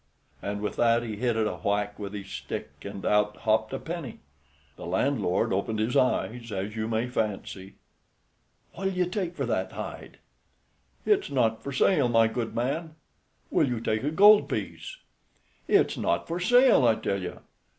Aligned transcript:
And 0.41 0.61
with 0.61 0.77
that 0.77 1.03
he 1.03 1.17
hit 1.17 1.35
it 1.37 1.45
a 1.45 1.57
whack 1.57 1.99
with 1.99 2.13
his 2.13 2.25
stick, 2.27 2.71
and 2.81 3.05
out 3.05 3.37
hopped 3.37 3.71
a 3.71 3.77
penny. 3.77 4.21
The 4.75 4.87
landlord 4.87 5.53
opened 5.53 5.77
his 5.77 5.95
eyes, 5.95 6.51
as 6.51 6.75
you 6.75 6.87
may 6.87 7.07
fancy. 7.07 7.75
"What'll 8.73 8.93
you 8.93 9.05
take 9.05 9.35
for 9.35 9.45
that 9.45 9.73
hide?" 9.73 10.17
"It's 11.05 11.29
not 11.29 11.61
for 11.61 11.71
sale, 11.71 12.09
my 12.09 12.25
good 12.27 12.55
man." 12.55 12.95
"Will 13.51 13.67
you 13.69 13.79
take 13.79 14.01
a 14.01 14.09
gold 14.09 14.49
piece?" 14.49 14.97
"It's 15.67 15.95
not 15.97 16.27
for 16.27 16.39
sale, 16.39 16.87
I 16.87 16.95
tell 16.95 17.21
you. 17.21 17.41